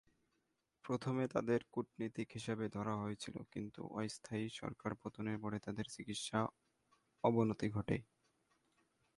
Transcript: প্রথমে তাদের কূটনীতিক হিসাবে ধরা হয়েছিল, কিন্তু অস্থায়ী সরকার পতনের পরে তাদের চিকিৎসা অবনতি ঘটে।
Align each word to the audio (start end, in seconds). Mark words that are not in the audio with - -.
প্রথমে 0.85 1.23
তাদের 1.27 1.59
কূটনীতিক 1.73 2.27
হিসাবে 2.33 2.65
ধরা 2.69 2.93
হয়েছিল, 2.95 3.35
কিন্তু 3.53 3.81
অস্থায়ী 3.97 4.45
সরকার 4.59 4.91
পতনের 5.01 5.37
পরে 5.43 5.57
তাদের 5.65 5.85
চিকিৎসা 5.95 6.39
অবনতি 7.23 7.67
ঘটে। 7.69 7.97